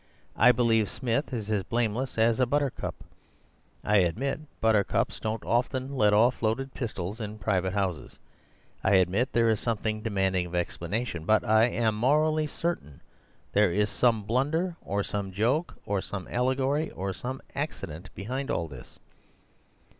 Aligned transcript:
I 0.35 0.51
believe 0.51 0.89
Smith 0.89 1.31
is 1.31 1.51
as 1.51 1.61
blameless 1.61 2.17
as 2.17 2.39
a 2.39 2.47
buttercup. 2.47 3.03
I 3.83 3.97
admit 3.97 4.39
buttercups 4.59 5.19
don't 5.19 5.45
often 5.45 5.95
let 5.95 6.11
off 6.11 6.41
loaded 6.41 6.73
pistols 6.73 7.21
in 7.21 7.37
private 7.37 7.73
houses; 7.73 8.17
I 8.83 8.93
admit 8.95 9.31
there 9.31 9.47
is 9.51 9.59
something 9.59 10.01
demanding 10.01 10.55
explanation. 10.55 11.23
But 11.23 11.43
I 11.43 11.65
am 11.67 11.93
morally 11.93 12.47
certain 12.47 12.99
there's 13.53 13.91
some 13.91 14.23
blunder, 14.23 14.75
or 14.81 15.03
some 15.03 15.31
joke, 15.31 15.75
or 15.85 16.01
some 16.01 16.27
allegory, 16.31 16.89
or 16.89 17.13
some 17.13 17.39
accident 17.53 18.09
behind 18.15 18.49
all 18.49 18.67
this. 18.67 18.97